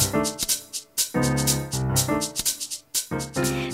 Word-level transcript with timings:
you 0.00 0.43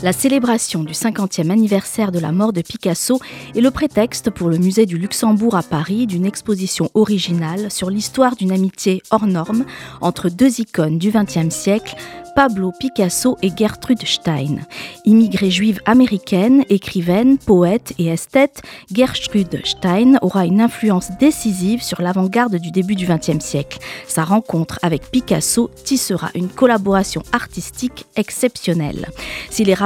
La 0.03 0.15
célébration 0.15 0.83
du 0.83 0.95
50e 0.95 1.50
anniversaire 1.50 2.10
de 2.10 2.18
la 2.18 2.33
mort 2.33 2.54
de 2.54 2.62
Picasso 2.62 3.21
est 3.54 3.60
le 3.60 3.71
prétexte 3.71 4.30
pour 4.30 4.49
le 4.49 4.57
musée 4.57 4.87
du 4.87 4.96
Luxembourg 4.96 5.57
à 5.57 5.62
Paris 5.62 6.07
d'une 6.07 6.25
exposition 6.25 6.89
originale 6.94 7.71
sur 7.71 7.91
l'histoire 7.91 8.34
d'une 8.34 8.50
amitié 8.50 9.02
hors 9.11 9.27
norme 9.27 9.66
entre 10.00 10.30
deux 10.30 10.59
icônes 10.59 10.96
du 10.96 11.11
XXe 11.11 11.55
siècle, 11.55 11.96
Pablo 12.35 12.73
Picasso 12.79 13.36
et 13.43 13.50
Gertrude 13.55 14.07
Stein. 14.07 14.61
Immigrée 15.05 15.50
juive 15.50 15.81
américaine, 15.85 16.64
écrivaine, 16.71 17.37
poète 17.37 17.93
et 17.98 18.07
esthète, 18.07 18.62
Gertrude 18.95 19.61
Stein 19.64 20.14
aura 20.23 20.46
une 20.46 20.61
influence 20.61 21.11
décisive 21.19 21.82
sur 21.82 22.01
l'avant-garde 22.01 22.57
du 22.57 22.71
début 22.71 22.95
du 22.95 23.07
XXe 23.07 23.45
siècle. 23.45 23.79
Sa 24.07 24.25
rencontre 24.25 24.79
avec 24.82 25.11
Picasso 25.11 25.71
tissera 25.85 26.30
une 26.35 26.48
collaboration 26.48 27.23
artistique 27.32 28.07
exceptionnelle. 28.17 29.09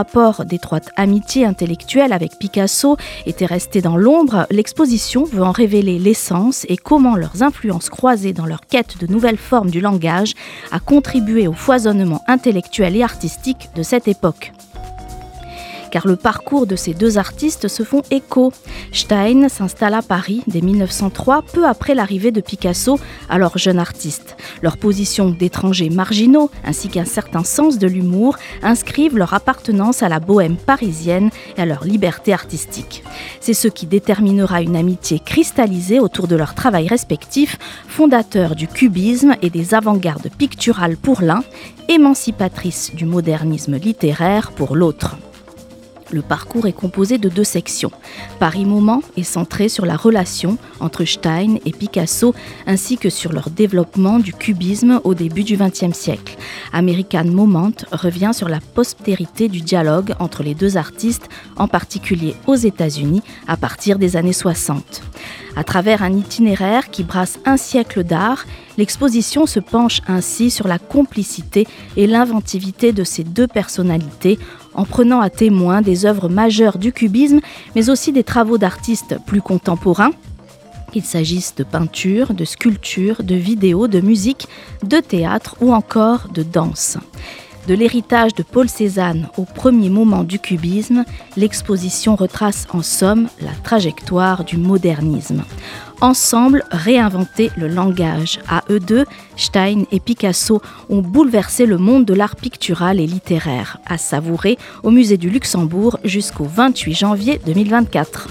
Rapports 0.04 0.44
d'étroite 0.44 0.90
amitié 0.96 1.46
intellectuelle 1.46 2.12
avec 2.12 2.38
Picasso 2.38 2.98
étaient 3.24 3.46
restés 3.46 3.80
dans 3.80 3.96
l'ombre, 3.96 4.46
l'exposition 4.50 5.24
veut 5.24 5.42
en 5.42 5.50
révéler 5.50 5.98
l'essence 5.98 6.66
et 6.68 6.76
comment 6.76 7.16
leurs 7.16 7.42
influences 7.42 7.88
croisées 7.88 8.34
dans 8.34 8.44
leur 8.44 8.60
quête 8.60 8.98
de 8.98 9.10
nouvelles 9.10 9.38
formes 9.38 9.70
du 9.70 9.80
langage 9.80 10.34
a 10.72 10.78
contribué 10.78 11.48
au 11.48 11.54
foisonnement 11.54 12.22
intellectuelle 12.26 12.96
et 12.96 13.02
artistique 13.02 13.70
de 13.74 13.82
cette 13.82 14.06
époque 14.06 14.52
car 15.94 16.08
le 16.08 16.16
parcours 16.16 16.66
de 16.66 16.74
ces 16.74 16.92
deux 16.92 17.18
artistes 17.18 17.68
se 17.68 17.84
font 17.84 18.02
écho. 18.10 18.52
Stein 18.90 19.48
s'installe 19.48 19.94
à 19.94 20.02
Paris 20.02 20.42
dès 20.48 20.60
1903, 20.60 21.42
peu 21.42 21.68
après 21.68 21.94
l'arrivée 21.94 22.32
de 22.32 22.40
Picasso, 22.40 22.98
alors 23.28 23.58
jeune 23.58 23.78
artiste. 23.78 24.36
Leur 24.60 24.76
position 24.76 25.30
d'étrangers 25.30 25.90
marginaux, 25.90 26.50
ainsi 26.64 26.88
qu'un 26.88 27.04
certain 27.04 27.44
sens 27.44 27.78
de 27.78 27.86
l'humour, 27.86 28.38
inscrivent 28.64 29.16
leur 29.16 29.34
appartenance 29.34 30.02
à 30.02 30.08
la 30.08 30.18
bohème 30.18 30.56
parisienne 30.56 31.30
et 31.56 31.60
à 31.60 31.64
leur 31.64 31.84
liberté 31.84 32.32
artistique. 32.32 33.04
C'est 33.38 33.54
ce 33.54 33.68
qui 33.68 33.86
déterminera 33.86 34.62
une 34.62 34.74
amitié 34.74 35.20
cristallisée 35.20 36.00
autour 36.00 36.26
de 36.26 36.34
leur 36.34 36.56
travail 36.56 36.88
respectif, 36.88 37.56
fondateur 37.86 38.56
du 38.56 38.66
cubisme 38.66 39.36
et 39.42 39.50
des 39.50 39.74
avant-gardes 39.74 40.30
picturales 40.38 40.96
pour 40.96 41.22
l'un, 41.22 41.44
émancipatrice 41.88 42.92
du 42.96 43.04
modernisme 43.04 43.76
littéraire 43.76 44.50
pour 44.50 44.74
l'autre. 44.74 45.16
Le 46.10 46.22
parcours 46.22 46.66
est 46.66 46.72
composé 46.72 47.18
de 47.18 47.28
deux 47.28 47.44
sections. 47.44 47.90
Paris 48.38 48.64
Moment 48.64 49.02
est 49.16 49.22
centré 49.22 49.68
sur 49.68 49.86
la 49.86 49.96
relation 49.96 50.58
entre 50.80 51.04
Stein 51.04 51.56
et 51.64 51.72
Picasso 51.72 52.34
ainsi 52.66 52.98
que 52.98 53.10
sur 53.10 53.32
leur 53.32 53.50
développement 53.50 54.18
du 54.18 54.32
cubisme 54.32 55.00
au 55.04 55.14
début 55.14 55.44
du 55.44 55.56
XXe 55.56 55.96
siècle. 55.96 56.36
American 56.72 57.24
Moment 57.24 57.72
revient 57.92 58.32
sur 58.34 58.48
la 58.48 58.60
postérité 58.60 59.48
du 59.48 59.60
dialogue 59.60 60.14
entre 60.18 60.42
les 60.42 60.54
deux 60.54 60.76
artistes, 60.76 61.28
en 61.56 61.68
particulier 61.68 62.34
aux 62.46 62.56
États-Unis, 62.56 63.22
à 63.48 63.56
partir 63.56 63.98
des 63.98 64.16
années 64.16 64.32
60. 64.32 65.02
À 65.56 65.62
travers 65.62 66.02
un 66.02 66.12
itinéraire 66.12 66.90
qui 66.90 67.04
brasse 67.04 67.38
un 67.44 67.56
siècle 67.56 68.02
d'art, 68.02 68.44
l'exposition 68.76 69.46
se 69.46 69.60
penche 69.60 70.00
ainsi 70.08 70.50
sur 70.50 70.66
la 70.66 70.78
complicité 70.80 71.66
et 71.96 72.08
l'inventivité 72.08 72.92
de 72.92 73.04
ces 73.04 73.22
deux 73.22 73.46
personnalités 73.46 74.38
en 74.74 74.84
prenant 74.84 75.20
à 75.20 75.30
témoin 75.30 75.82
des 75.82 76.06
œuvres 76.06 76.28
majeures 76.28 76.78
du 76.78 76.92
cubisme, 76.92 77.40
mais 77.74 77.90
aussi 77.90 78.12
des 78.12 78.24
travaux 78.24 78.58
d'artistes 78.58 79.16
plus 79.26 79.42
contemporains, 79.42 80.12
qu'il 80.92 81.04
s'agisse 81.04 81.54
de 81.56 81.64
peinture, 81.64 82.34
de 82.34 82.44
sculpture, 82.44 83.22
de 83.22 83.34
vidéo, 83.34 83.88
de 83.88 84.00
musique, 84.00 84.46
de 84.84 84.98
théâtre 84.98 85.56
ou 85.60 85.72
encore 85.72 86.28
de 86.32 86.42
danse. 86.42 86.98
De 87.66 87.74
l'héritage 87.74 88.34
de 88.34 88.42
Paul 88.42 88.68
Cézanne 88.68 89.28
au 89.38 89.44
premier 89.44 89.88
moment 89.88 90.22
du 90.22 90.38
cubisme, 90.38 91.04
l'exposition 91.36 92.14
retrace 92.14 92.66
en 92.70 92.82
somme 92.82 93.28
la 93.40 93.52
trajectoire 93.62 94.44
du 94.44 94.58
modernisme. 94.58 95.44
Ensemble, 96.02 96.64
réinventer 96.70 97.50
le 97.56 97.68
langage. 97.68 98.38
À 98.48 98.64
eux 98.68 98.80
deux, 98.80 99.06
Stein 99.36 99.84
et 99.90 100.00
Picasso 100.00 100.60
ont 100.90 101.00
bouleversé 101.00 101.64
le 101.64 101.78
monde 101.78 102.04
de 102.04 102.12
l'art 102.12 102.36
pictural 102.36 103.00
et 103.00 103.06
littéraire, 103.06 103.78
à 103.86 103.96
savourer 103.96 104.58
au 104.82 104.90
musée 104.90 105.16
du 105.16 105.30
Luxembourg 105.30 105.98
jusqu'au 106.04 106.44
28 106.44 106.92
janvier 106.92 107.40
2024. 107.46 108.28